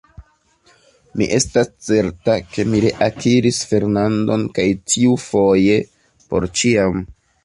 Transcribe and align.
Mi 1.21 1.25
estas 1.35 1.67
certa, 1.89 2.37
ke 2.55 2.65
mi 2.71 2.79
reakiris 2.85 3.59
Fernandon, 3.73 4.47
kaj 4.55 4.65
tiufoje 4.95 5.77
por 6.33 6.49
ĉiam. 6.63 6.99